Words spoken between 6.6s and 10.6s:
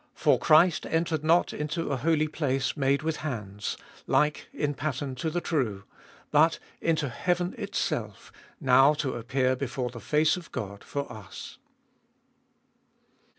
into heaven itself, now to appear before the face of